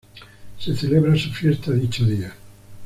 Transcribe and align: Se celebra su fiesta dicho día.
Se 0.57 0.75
celebra 0.75 1.15
su 1.15 1.29
fiesta 1.29 1.69
dicho 1.73 2.03
día. 2.05 2.33